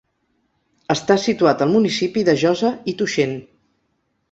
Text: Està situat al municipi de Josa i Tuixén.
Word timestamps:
Està 0.93 1.17
situat 1.25 1.61
al 1.67 1.71
municipi 1.75 2.25
de 2.31 2.37
Josa 2.45 2.73
i 2.95 2.99
Tuixén. 3.03 3.39